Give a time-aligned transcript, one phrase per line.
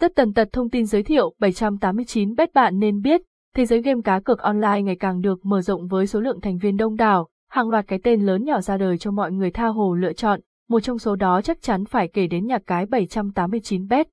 [0.00, 3.20] Tất tần tật thông tin giới thiệu 789 bet bạn nên biết,
[3.54, 6.58] thế giới game cá cược online ngày càng được mở rộng với số lượng thành
[6.58, 9.66] viên đông đảo, hàng loạt cái tên lớn nhỏ ra đời cho mọi người tha
[9.66, 13.88] hồ lựa chọn, một trong số đó chắc chắn phải kể đến nhà cái 789
[13.88, 14.08] bet.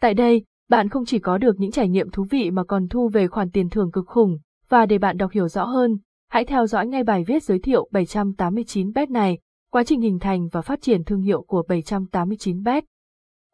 [0.00, 3.08] Tại đây, bạn không chỉ có được những trải nghiệm thú vị mà còn thu
[3.08, 5.98] về khoản tiền thưởng cực khủng, và để bạn đọc hiểu rõ hơn,
[6.30, 9.38] hãy theo dõi ngay bài viết giới thiệu 789 bet này,
[9.70, 12.84] quá trình hình thành và phát triển thương hiệu của 789 bet.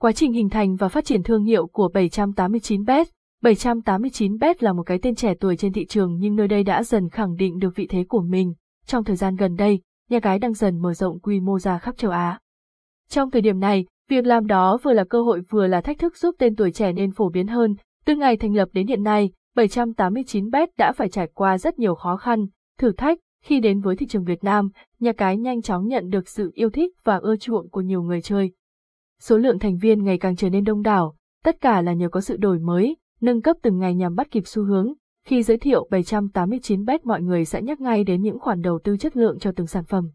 [0.00, 3.08] Quá trình hình thành và phát triển thương hiệu của 789 bet
[3.42, 6.82] 789 bet là một cái tên trẻ tuổi trên thị trường nhưng nơi đây đã
[6.82, 8.54] dần khẳng định được vị thế của mình.
[8.86, 9.80] Trong thời gian gần đây,
[10.10, 12.38] nhà cái đang dần mở rộng quy mô ra khắp châu Á.
[13.08, 16.16] Trong thời điểm này, việc làm đó vừa là cơ hội vừa là thách thức
[16.16, 17.76] giúp tên tuổi trẻ nên phổ biến hơn.
[18.04, 21.94] Từ ngày thành lập đến hiện nay, 789 bet đã phải trải qua rất nhiều
[21.94, 22.46] khó khăn,
[22.78, 23.18] thử thách.
[23.44, 24.70] Khi đến với thị trường Việt Nam,
[25.00, 28.22] nhà cái nhanh chóng nhận được sự yêu thích và ưa chuộng của nhiều người
[28.22, 28.52] chơi.
[29.20, 31.14] Số lượng thành viên ngày càng trở nên đông đảo,
[31.44, 34.42] tất cả là nhờ có sự đổi mới, nâng cấp từng ngày nhằm bắt kịp
[34.46, 34.92] xu hướng.
[35.26, 38.96] Khi giới thiệu 789 bet mọi người sẽ nhắc ngay đến những khoản đầu tư
[38.96, 40.10] chất lượng cho từng sản phẩm.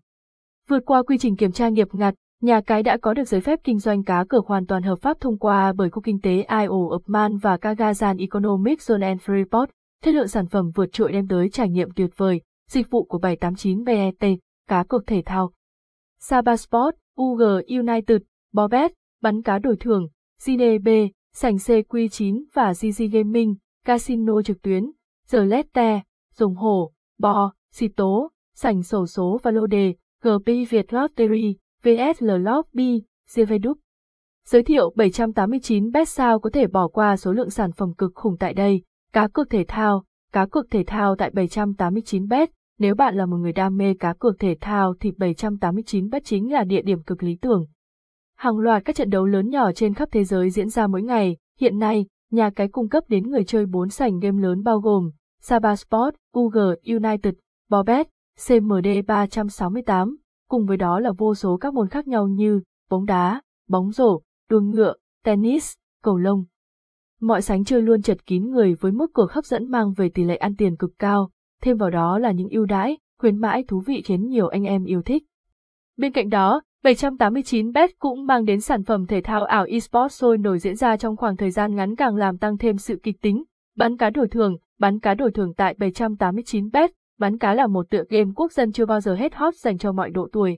[0.69, 3.59] Vượt qua quy trình kiểm tra nghiệp ngặt, nhà cái đã có được giấy phép
[3.63, 6.89] kinh doanh cá cược hoàn toàn hợp pháp thông qua bởi Cục Kinh tế IO
[6.89, 9.67] of Man và Kagazan Economic Zone and Freeport.
[10.03, 13.17] Chất lượng sản phẩm vượt trội đem tới trải nghiệm tuyệt vời, dịch vụ của
[13.17, 15.51] 789 BET, cá cược thể thao.
[16.19, 18.21] Saba Sport, UG United,
[18.53, 20.07] Bobet, bắn cá đổi thưởng,
[20.45, 20.87] GDB,
[21.33, 24.91] sảnh CQ9 và GG Gaming, casino trực tuyến,
[25.27, 26.01] giờ lette,
[26.35, 32.31] dùng hổ, bò, xì tố, sảnh sổ số và lô đề, GP Việt Lottery, VSL
[32.31, 33.01] Lobby,
[33.35, 33.77] GVDUP.
[34.47, 38.38] Giới thiệu 789 bet sao có thể bỏ qua số lượng sản phẩm cực khủng
[38.39, 38.81] tại đây,
[39.13, 42.49] cá cược thể thao, cá cược thể thao tại 789 bet.
[42.79, 46.51] Nếu bạn là một người đam mê cá cược thể thao thì 789 bet chính
[46.51, 47.65] là địa điểm cực lý tưởng.
[48.44, 51.38] Hàng loạt các trận đấu lớn nhỏ trên khắp thế giới diễn ra mỗi ngày,
[51.59, 55.11] hiện nay, nhà cái cung cấp đến người chơi 4 sảnh game lớn bao gồm
[55.41, 57.33] Saba Sport, UG United,
[57.69, 58.08] Bobet,
[58.47, 60.17] CMD 368,
[60.50, 64.22] cùng với đó là vô số các môn khác nhau như bóng đá, bóng rổ,
[64.50, 65.73] đua ngựa, tennis,
[66.03, 66.44] cầu lông.
[67.22, 70.23] Mọi sánh chơi luôn chật kín người với mức cược hấp dẫn mang về tỷ
[70.23, 71.29] lệ ăn tiền cực cao,
[71.62, 74.85] thêm vào đó là những ưu đãi, khuyến mãi thú vị khiến nhiều anh em
[74.85, 75.23] yêu thích.
[75.97, 80.59] Bên cạnh đó, 789bet cũng mang đến sản phẩm thể thao ảo esports sôi nổi
[80.59, 83.44] diễn ra trong khoảng thời gian ngắn càng làm tăng thêm sự kịch tính.
[83.77, 86.89] Bắn cá đổi thưởng, bắn cá đổi thưởng tại 789bet,
[87.19, 89.91] bắn cá là một tựa game quốc dân chưa bao giờ hết hot dành cho
[89.91, 90.57] mọi độ tuổi.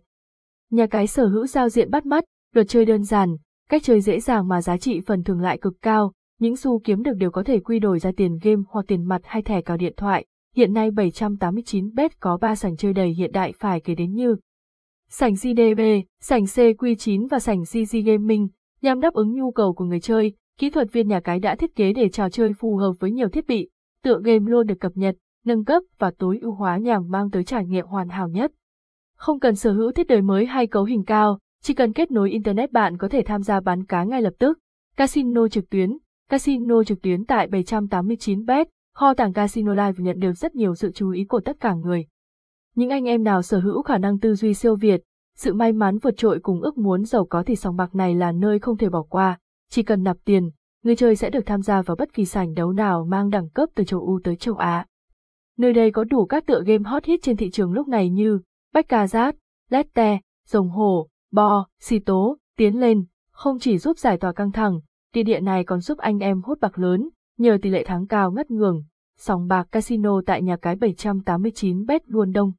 [0.71, 3.35] Nhà cái sở hữu giao diện bắt mắt, luật chơi đơn giản,
[3.69, 7.03] cách chơi dễ dàng mà giá trị phần thưởng lại cực cao, những xu kiếm
[7.03, 9.77] được đều có thể quy đổi ra tiền game hoặc tiền mặt hay thẻ cào
[9.77, 10.25] điện thoại.
[10.55, 14.35] Hiện nay 789bet có 3 sảnh chơi đầy hiện đại phải kể đến như
[15.09, 15.81] Sảnh GDB,
[16.21, 18.47] sảnh CQ9 và sảnh GG Gaming,
[18.81, 21.75] nhằm đáp ứng nhu cầu của người chơi, kỹ thuật viên nhà cái đã thiết
[21.75, 23.69] kế để trò chơi phù hợp với nhiều thiết bị,
[24.03, 25.15] tựa game luôn được cập nhật,
[25.45, 28.51] nâng cấp và tối ưu hóa nhằm mang tới trải nghiệm hoàn hảo nhất.
[29.17, 32.31] Không cần sở hữu thiết đời mới hay cấu hình cao, chỉ cần kết nối
[32.31, 34.59] Internet bạn có thể tham gia bán cá ngay lập tức.
[34.97, 35.97] Casino trực tuyến
[36.29, 41.11] Casino trực tuyến tại 789bet, kho tàng Casino Live nhận được rất nhiều sự chú
[41.11, 42.05] ý của tất cả người.
[42.75, 45.01] Những anh em nào sở hữu khả năng tư duy siêu việt,
[45.35, 48.31] sự may mắn vượt trội cùng ước muốn giàu có thì sòng bạc này là
[48.31, 50.49] nơi không thể bỏ qua, chỉ cần nạp tiền,
[50.83, 53.69] người chơi sẽ được tham gia vào bất kỳ sảnh đấu nào mang đẳng cấp
[53.75, 54.85] từ châu Âu tới châu Á.
[55.57, 58.39] Nơi đây có đủ các tựa game hot hit trên thị trường lúc này như
[58.73, 59.35] Baccarat,
[59.69, 64.79] Lette, Rồng Hổ, bo, Xì Tố, Tiến Lên, không chỉ giúp giải tỏa căng thẳng,
[65.13, 68.31] địa địa này còn giúp anh em hút bạc lớn, nhờ tỷ lệ thắng cao
[68.31, 68.83] ngất ngường.
[69.17, 72.51] Sòng bạc casino tại nhà cái 789 bet luôn đông.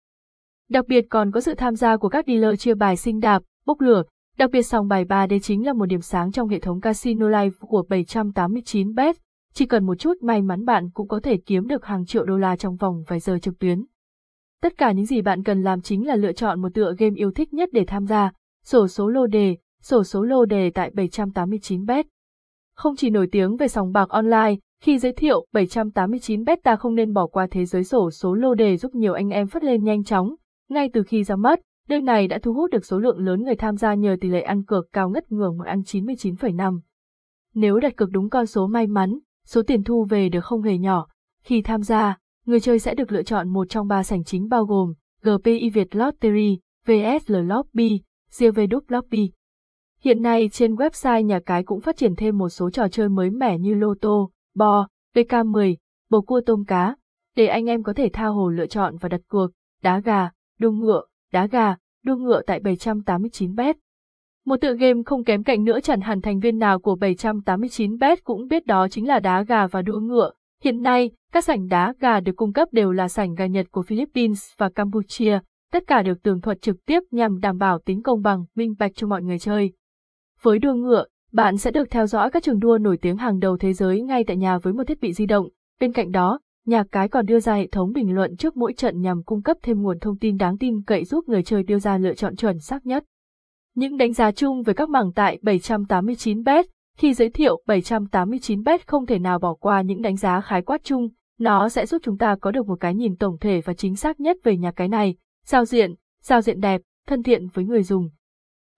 [0.71, 3.81] Đặc biệt còn có sự tham gia của các dealer chia bài sinh đạp, bốc
[3.81, 4.03] lửa,
[4.39, 7.57] đặc biệt sòng bài 3D chính là một điểm sáng trong hệ thống casino live
[7.61, 9.17] của 789 bet.
[9.55, 12.37] Chỉ cần một chút may mắn bạn cũng có thể kiếm được hàng triệu đô
[12.37, 13.85] la trong vòng vài giờ trực tuyến.
[14.63, 17.31] Tất cả những gì bạn cần làm chính là lựa chọn một tựa game yêu
[17.31, 18.33] thích nhất để tham gia,
[18.65, 22.07] sổ số lô đề, sổ số lô đề tại 789 bet.
[22.77, 26.95] Không chỉ nổi tiếng về sòng bạc online, khi giới thiệu 789 bet ta không
[26.95, 29.85] nên bỏ qua thế giới sổ số lô đề giúp nhiều anh em phất lên
[29.85, 30.35] nhanh chóng,
[30.69, 33.57] ngay từ khi ra mắt, đêm này đã thu hút được số lượng lớn người
[33.57, 36.81] tham gia nhờ tỷ lệ ăn cược cao ngất ngường mỗi ăn 99,5.
[37.55, 40.79] Nếu đặt cược đúng con số may mắn, số tiền thu về được không hề
[40.79, 41.07] nhỏ.
[41.43, 44.65] Khi tham gia, người chơi sẽ được lựa chọn một trong ba sảnh chính bao
[44.65, 44.93] gồm
[45.23, 49.31] GPI Việt Lottery, VSL Lobby, GVW Lobby.
[50.01, 53.31] Hiện nay trên website nhà cái cũng phát triển thêm một số trò chơi mới
[53.31, 55.77] mẻ như lô tô, bò, PK10,
[56.11, 56.97] bầu cua tôm cá,
[57.37, 59.53] để anh em có thể tha hồ lựa chọn và đặt cược,
[59.83, 63.77] đá gà, đua ngựa, đá gà, đua ngựa tại 789 bet.
[64.47, 68.47] Một tựa game không kém cạnh nữa chẳng hẳn thành viên nào của 789bet cũng
[68.47, 70.31] biết đó chính là đá gà và đua ngựa.
[70.63, 73.83] Hiện nay, các sảnh đá gà được cung cấp đều là sảnh gà Nhật của
[73.83, 75.39] Philippines và Campuchia,
[75.73, 78.93] tất cả được tường thuật trực tiếp nhằm đảm bảo tính công bằng, minh bạch
[78.95, 79.73] cho mọi người chơi.
[80.43, 83.57] Với đua ngựa, bạn sẽ được theo dõi các trường đua nổi tiếng hàng đầu
[83.57, 85.49] thế giới ngay tại nhà với một thiết bị di động.
[85.81, 89.01] Bên cạnh đó, nhà cái còn đưa ra hệ thống bình luận trước mỗi trận
[89.01, 91.99] nhằm cung cấp thêm nguồn thông tin đáng tin cậy giúp người chơi đưa ra
[91.99, 93.05] lựa chọn chuẩn xác nhất.
[93.75, 96.65] Những đánh giá chung về các mảng tại 789bet,
[96.99, 101.09] khi giới thiệu 789bet không thể nào bỏ qua những đánh giá khái quát chung,
[101.39, 104.21] nó sẽ giúp chúng ta có được một cái nhìn tổng thể và chính xác
[104.21, 105.17] nhất về nhà cái này.
[105.47, 108.09] Giao diện, giao diện đẹp, thân thiện với người dùng.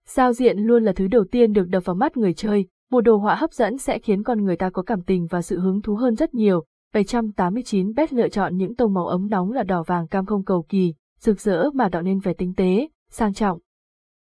[0.07, 3.17] Giao diện luôn là thứ đầu tiên được đập vào mắt người chơi, một đồ
[3.17, 5.95] họa hấp dẫn sẽ khiến con người ta có cảm tình và sự hứng thú
[5.95, 6.65] hơn rất nhiều.
[6.93, 10.65] 789 bet lựa chọn những tông màu ấm nóng là đỏ vàng cam không cầu
[10.69, 13.59] kỳ, rực rỡ mà tạo nên vẻ tinh tế, sang trọng.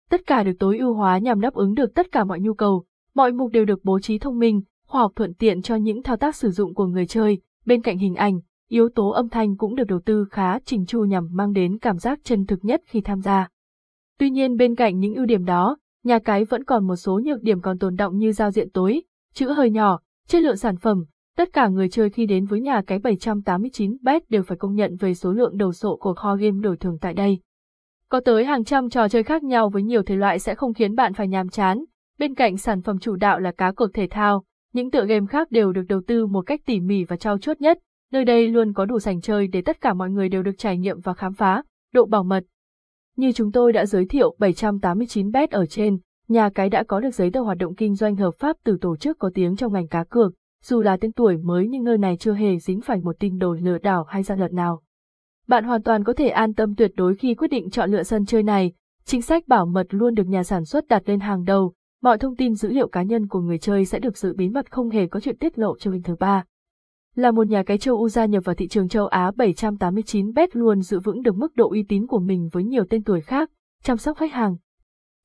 [0.09, 2.85] Tất cả được tối ưu hóa nhằm đáp ứng được tất cả mọi nhu cầu,
[3.13, 6.17] mọi mục đều được bố trí thông minh, khoa học thuận tiện cho những thao
[6.17, 9.75] tác sử dụng của người chơi, bên cạnh hình ảnh, yếu tố âm thanh cũng
[9.75, 13.01] được đầu tư khá chỉnh chu nhằm mang đến cảm giác chân thực nhất khi
[13.01, 13.49] tham gia.
[14.19, 17.41] Tuy nhiên bên cạnh những ưu điểm đó, nhà cái vẫn còn một số nhược
[17.41, 19.01] điểm còn tồn động như giao diện tối,
[19.33, 21.05] chữ hơi nhỏ, chất lượng sản phẩm,
[21.37, 25.13] tất cả người chơi khi đến với nhà cái 789bet đều phải công nhận về
[25.13, 27.39] số lượng đầu sộ của kho game đổi thưởng tại đây.
[28.09, 30.95] Có tới hàng trăm trò chơi khác nhau với nhiều thể loại sẽ không khiến
[30.95, 31.83] bạn phải nhàm chán,
[32.19, 34.43] bên cạnh sản phẩm chủ đạo là cá cược thể thao,
[34.73, 37.61] những tựa game khác đều được đầu tư một cách tỉ mỉ và trau chuốt
[37.61, 37.79] nhất,
[38.11, 40.77] nơi đây luôn có đủ sảnh chơi để tất cả mọi người đều được trải
[40.77, 41.63] nghiệm và khám phá,
[41.93, 42.43] độ bảo mật.
[43.17, 45.97] Như chúng tôi đã giới thiệu 789bet ở trên,
[46.27, 48.95] nhà cái đã có được giấy tờ hoạt động kinh doanh hợp pháp từ tổ
[48.95, 50.33] chức có tiếng trong ngành cá cược,
[50.63, 53.59] dù là tên tuổi mới nhưng nơi này chưa hề dính phải một tin đồn
[53.59, 54.81] lừa đảo hay gian lận nào.
[55.47, 58.25] Bạn hoàn toàn có thể an tâm tuyệt đối khi quyết định chọn lựa sân
[58.25, 58.73] chơi này,
[59.05, 62.35] chính sách bảo mật luôn được nhà sản xuất đặt lên hàng đầu, mọi thông
[62.35, 65.07] tin dữ liệu cá nhân của người chơi sẽ được giữ bí mật không hề
[65.07, 66.43] có chuyện tiết lộ cho bên thứ ba.
[67.15, 70.81] Là một nhà cái châu Âu gia nhập vào thị trường châu Á 789bet luôn
[70.81, 73.51] giữ vững được mức độ uy tín của mình với nhiều tên tuổi khác,
[73.83, 74.55] chăm sóc khách hàng.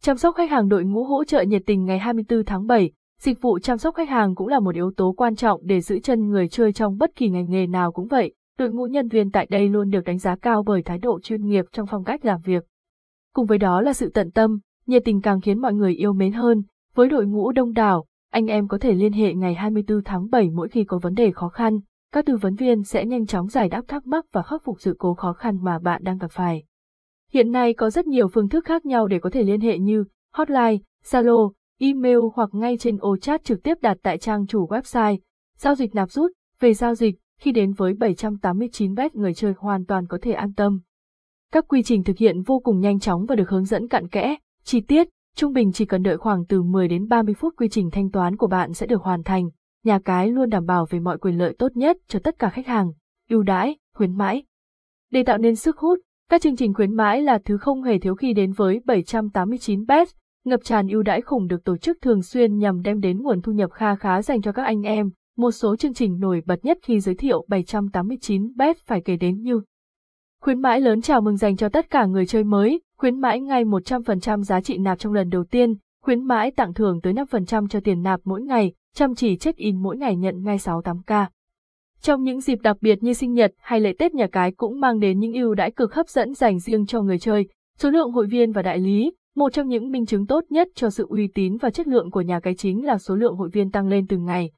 [0.03, 3.43] Chăm sóc khách hàng đội ngũ hỗ trợ nhiệt tình ngày 24 tháng 7, dịch
[3.43, 6.29] vụ chăm sóc khách hàng cũng là một yếu tố quan trọng để giữ chân
[6.29, 8.35] người chơi trong bất kỳ ngành nghề nào cũng vậy.
[8.59, 11.47] Đội ngũ nhân viên tại đây luôn được đánh giá cao bởi thái độ chuyên
[11.47, 12.65] nghiệp trong phong cách làm việc.
[13.35, 16.33] Cùng với đó là sự tận tâm, nhiệt tình càng khiến mọi người yêu mến
[16.33, 16.63] hơn.
[16.95, 20.51] Với đội ngũ đông đảo, anh em có thể liên hệ ngày 24 tháng 7
[20.51, 21.81] mỗi khi có vấn đề khó khăn,
[22.13, 24.97] các tư vấn viên sẽ nhanh chóng giải đáp thắc mắc và khắc phục sự
[24.99, 26.65] cố khó khăn mà bạn đang gặp phải.
[27.33, 30.05] Hiện nay có rất nhiều phương thức khác nhau để có thể liên hệ như
[30.35, 31.53] hotline, Zalo,
[31.83, 35.19] email hoặc ngay trên ô chat trực tiếp đặt tại trang chủ website.
[35.57, 39.85] Giao dịch nạp rút, về giao dịch, khi đến với 789 bet người chơi hoàn
[39.85, 40.81] toàn có thể an tâm.
[41.53, 44.37] Các quy trình thực hiện vô cùng nhanh chóng và được hướng dẫn cặn kẽ,
[44.65, 47.91] chi tiết, trung bình chỉ cần đợi khoảng từ 10 đến 30 phút quy trình
[47.91, 49.49] thanh toán của bạn sẽ được hoàn thành.
[49.85, 52.67] Nhà cái luôn đảm bảo về mọi quyền lợi tốt nhất cho tất cả khách
[52.67, 52.93] hàng,
[53.31, 54.45] ưu đãi, khuyến mãi.
[55.11, 55.99] Để tạo nên sức hút,
[56.31, 60.09] các chương trình khuyến mãi là thứ không hề thiếu khi đến với 789 bet,
[60.45, 63.53] ngập tràn ưu đãi khủng được tổ chức thường xuyên nhằm đem đến nguồn thu
[63.53, 65.11] nhập kha khá dành cho các anh em.
[65.37, 69.43] Một số chương trình nổi bật nhất khi giới thiệu 789 bet phải kể đến
[69.43, 69.61] như
[70.43, 73.65] Khuyến mãi lớn chào mừng dành cho tất cả người chơi mới, khuyến mãi ngay
[73.65, 77.81] 100% giá trị nạp trong lần đầu tiên, khuyến mãi tặng thưởng tới 5% cho
[77.81, 81.27] tiền nạp mỗi ngày, chăm chỉ check-in mỗi ngày nhận ngay 68k.
[82.01, 84.99] Trong những dịp đặc biệt như sinh nhật hay lễ Tết nhà cái cũng mang
[84.99, 88.27] đến những ưu đãi cực hấp dẫn dành riêng cho người chơi, số lượng hội
[88.27, 91.57] viên và đại lý, một trong những minh chứng tốt nhất cho sự uy tín
[91.57, 94.25] và chất lượng của nhà cái chính là số lượng hội viên tăng lên từng
[94.25, 94.51] ngày.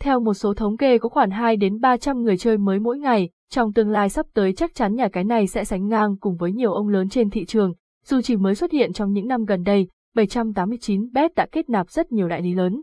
[0.00, 3.30] Theo một số thống kê có khoảng 2 đến 300 người chơi mới mỗi ngày,
[3.50, 6.52] trong tương lai sắp tới chắc chắn nhà cái này sẽ sánh ngang cùng với
[6.52, 7.74] nhiều ông lớn trên thị trường,
[8.04, 12.12] dù chỉ mới xuất hiện trong những năm gần đây, 789bet đã kết nạp rất
[12.12, 12.82] nhiều đại lý lớn.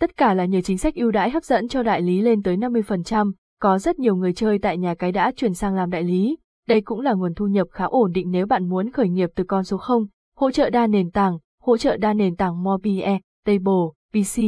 [0.00, 2.56] Tất cả là nhờ chính sách ưu đãi hấp dẫn cho đại lý lên tới
[2.56, 6.36] 50%, có rất nhiều người chơi tại nhà cái đã chuyển sang làm đại lý.
[6.68, 9.44] Đây cũng là nguồn thu nhập khá ổn định nếu bạn muốn khởi nghiệp từ
[9.44, 13.84] con số 0, hỗ trợ đa nền tảng, hỗ trợ đa nền tảng mobile, table,
[14.10, 14.42] PC.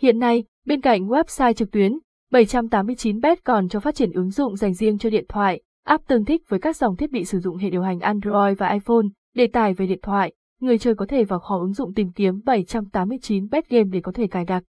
[0.00, 1.98] Hiện nay, bên cạnh website trực tuyến,
[2.32, 6.42] 789bet còn cho phát triển ứng dụng dành riêng cho điện thoại, app tương thích
[6.48, 9.74] với các dòng thiết bị sử dụng hệ điều hành Android và iPhone, để tải
[9.74, 13.88] về điện thoại, người chơi có thể vào kho ứng dụng tìm kiếm 789bet game
[13.92, 14.62] để có thể cài đặt.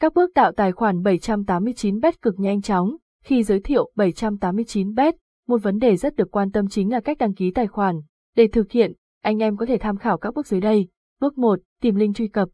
[0.00, 5.12] Các bước tạo tài khoản 789bet cực nhanh chóng, khi giới thiệu 789bet,
[5.48, 8.00] một vấn đề rất được quan tâm chính là cách đăng ký tài khoản.
[8.36, 8.92] Để thực hiện,
[9.26, 10.88] anh em có thể tham khảo các bước dưới đây.
[11.20, 12.48] Bước 1, tìm link truy cập.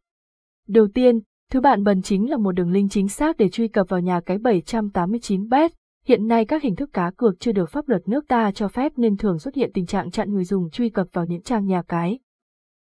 [0.69, 3.89] Đầu tiên, thứ bạn bần chính là một đường link chính xác để truy cập
[3.89, 5.69] vào nhà cái 789bet.
[6.07, 8.93] Hiện nay các hình thức cá cược chưa được pháp luật nước ta cho phép
[8.97, 11.83] nên thường xuất hiện tình trạng chặn người dùng truy cập vào những trang nhà
[11.89, 12.19] cái.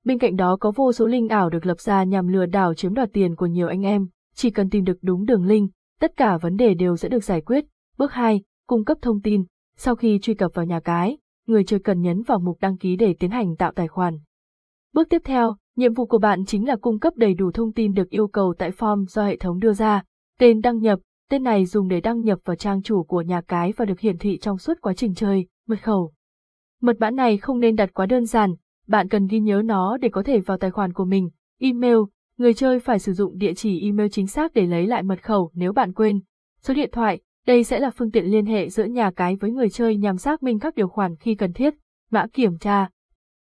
[0.05, 2.95] Bên cạnh đó có vô số link ảo được lập ra nhằm lừa đảo chiếm
[2.95, 5.71] đoạt tiền của nhiều anh em, chỉ cần tìm được đúng đường link,
[6.01, 7.65] tất cả vấn đề đều sẽ được giải quyết.
[7.99, 9.45] Bước 2, cung cấp thông tin.
[9.77, 11.19] Sau khi truy cập vào nhà cái,
[11.51, 14.19] người chơi cần nhấn vào mục đăng ký để tiến hành tạo tài khoản.
[14.93, 17.95] Bước tiếp theo, nhiệm vụ của bạn chính là cung cấp đầy đủ thông tin
[17.95, 20.03] được yêu cầu tại form do hệ thống đưa ra.
[20.39, 20.99] Tên đăng nhập,
[21.31, 24.19] tên này dùng để đăng nhập vào trang chủ của nhà cái và được hiển
[24.19, 26.13] thị trong suốt quá trình chơi, mật khẩu.
[26.81, 28.55] Mật mã này không nên đặt quá đơn giản,
[28.87, 31.31] bạn cần ghi nhớ nó để có thể vào tài khoản của mình.
[31.61, 31.97] Email,
[32.39, 35.51] người chơi phải sử dụng địa chỉ email chính xác để lấy lại mật khẩu
[35.55, 36.21] nếu bạn quên.
[36.63, 39.71] Số điện thoại, đây sẽ là phương tiện liên hệ giữa nhà cái với người
[39.71, 41.75] chơi nhằm xác minh các điều khoản khi cần thiết.
[42.11, 42.89] Mã kiểm tra.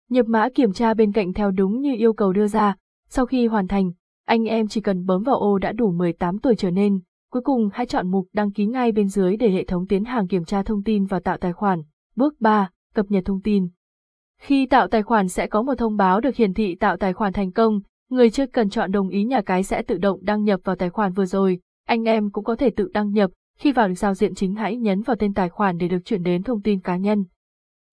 [0.09, 2.75] Nhập mã kiểm tra bên cạnh theo đúng như yêu cầu đưa ra.
[3.09, 3.91] Sau khi hoàn thành,
[4.25, 6.99] anh em chỉ cần bấm vào ô đã đủ 18 tuổi trở nên.
[7.31, 10.27] Cuối cùng hãy chọn mục đăng ký ngay bên dưới để hệ thống tiến hàng
[10.27, 11.81] kiểm tra thông tin và tạo tài khoản.
[12.15, 12.69] Bước 3.
[12.93, 13.67] Cập nhật thông tin.
[14.41, 17.33] Khi tạo tài khoản sẽ có một thông báo được hiển thị tạo tài khoản
[17.33, 17.79] thành công,
[18.09, 20.89] người chơi cần chọn đồng ý nhà cái sẽ tự động đăng nhập vào tài
[20.89, 24.13] khoản vừa rồi, anh em cũng có thể tự đăng nhập, khi vào được giao
[24.13, 26.97] diện chính hãy nhấn vào tên tài khoản để được chuyển đến thông tin cá
[26.97, 27.23] nhân.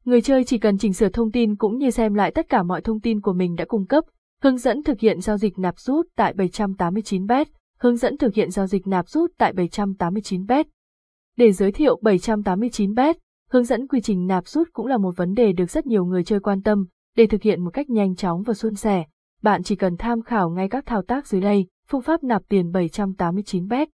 [0.05, 2.81] Người chơi chỉ cần chỉnh sửa thông tin cũng như xem lại tất cả mọi
[2.81, 4.05] thông tin của mình đã cung cấp,
[4.43, 8.51] hướng dẫn thực hiện giao dịch nạp rút tại 789 bet, hướng dẫn thực hiện
[8.51, 10.67] giao dịch nạp rút tại 789 bet.
[11.37, 13.17] Để giới thiệu 789 bet,
[13.51, 16.25] hướng dẫn quy trình nạp rút cũng là một vấn đề được rất nhiều người
[16.25, 19.05] chơi quan tâm, để thực hiện một cách nhanh chóng và suôn sẻ.
[19.43, 22.73] Bạn chỉ cần tham khảo ngay các thao tác dưới đây, phương pháp nạp tiền
[22.73, 23.89] 789 bet.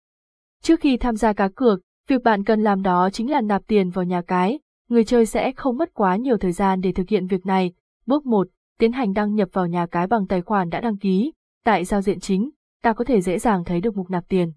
[0.62, 3.90] Trước khi tham gia cá cược, việc bạn cần làm đó chính là nạp tiền
[3.90, 7.26] vào nhà cái, người chơi sẽ không mất quá nhiều thời gian để thực hiện
[7.26, 7.72] việc này.
[8.06, 8.48] Bước 1.
[8.78, 11.32] Tiến hành đăng nhập vào nhà cái bằng tài khoản đã đăng ký.
[11.64, 12.50] Tại giao diện chính,
[12.82, 14.52] ta có thể dễ dàng thấy được mục nạp tiền.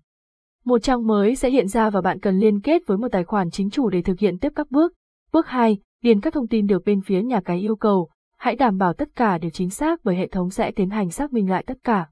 [0.66, 3.52] Một trang mới sẽ hiện ra và bạn cần liên kết với một tài khoản
[3.52, 4.94] chính chủ để thực hiện tiếp các bước.
[5.32, 5.78] Bước 2.
[6.02, 8.10] Điền các thông tin được bên phía nhà cái yêu cầu.
[8.38, 11.34] Hãy đảm bảo tất cả đều chính xác bởi hệ thống sẽ tiến hành xác
[11.34, 12.08] minh lại tất cả.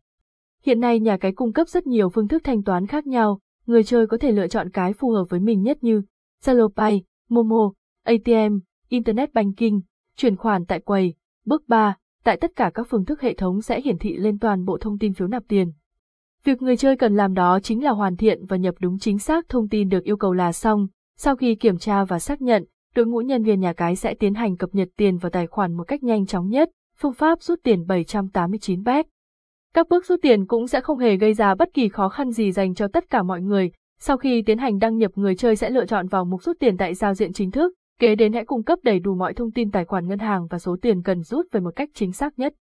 [0.64, 3.84] Hiện nay nhà cái cung cấp rất nhiều phương thức thanh toán khác nhau, người
[3.84, 6.02] chơi có thể lựa chọn cái phù hợp với mình nhất như
[6.44, 7.72] Zalo Pay, Momo,
[8.04, 9.80] ATM, Internet Banking,
[10.18, 11.14] chuyển khoản tại quầy.
[11.46, 14.66] Bước 3, tại tất cả các phương thức hệ thống sẽ hiển thị lên toàn
[14.66, 15.72] bộ thông tin phiếu nạp tiền.
[16.44, 19.50] Việc người chơi cần làm đó chính là hoàn thiện và nhập đúng chính xác
[19.50, 20.88] thông tin được yêu cầu là xong.
[21.18, 22.66] Sau khi kiểm tra và xác nhận,
[22.96, 25.74] đội ngũ nhân viên nhà cái sẽ tiến hành cập nhật tiền vào tài khoản
[25.74, 29.08] một cách nhanh chóng nhất, phương pháp rút tiền 789 bet.
[29.76, 32.52] Các bước rút tiền cũng sẽ không hề gây ra bất kỳ khó khăn gì
[32.52, 33.72] dành cho tất cả mọi người.
[34.00, 36.78] Sau khi tiến hành đăng nhập người chơi sẽ lựa chọn vào mục rút tiền
[36.78, 39.72] tại giao diện chính thức, kế đến hãy cung cấp đầy đủ mọi thông tin
[39.72, 42.54] tài khoản ngân hàng và số tiền cần rút về một cách chính xác nhất.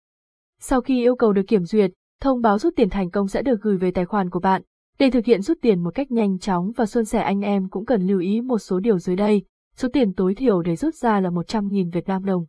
[0.60, 1.92] Sau khi yêu cầu được kiểm duyệt,
[2.22, 4.62] thông báo rút tiền thành công sẽ được gửi về tài khoản của bạn.
[5.00, 7.86] Để thực hiện rút tiền một cách nhanh chóng và suôn sẻ anh em cũng
[7.86, 9.44] cần lưu ý một số điều dưới đây.
[9.76, 12.46] Số tiền tối thiểu để rút ra là 100.000 Việt Nam đồng.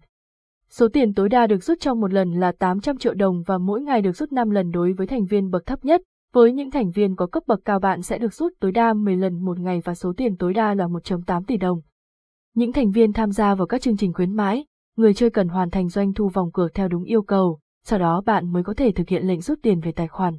[0.77, 3.83] Số tiền tối đa được rút trong một lần là 800 triệu đồng và mỗi
[3.83, 6.03] ngày được rút 5 lần đối với thành viên bậc thấp nhất.
[6.35, 9.17] Với những thành viên có cấp bậc cao bạn sẽ được rút tối đa 10
[9.17, 11.81] lần một ngày và số tiền tối đa là 1.8 tỷ đồng.
[12.55, 14.65] Những thành viên tham gia vào các chương trình khuyến mãi,
[14.97, 18.23] người chơi cần hoàn thành doanh thu vòng cược theo đúng yêu cầu, sau đó
[18.27, 20.35] bạn mới có thể thực hiện lệnh rút tiền về tài khoản.